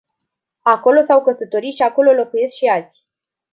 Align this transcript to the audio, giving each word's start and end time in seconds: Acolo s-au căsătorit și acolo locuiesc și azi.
Acolo 0.63 1.01
s-au 1.01 1.21
căsătorit 1.23 1.73
și 1.73 1.81
acolo 1.81 2.11
locuiesc 2.11 2.53
și 2.53 2.65
azi. 2.65 3.03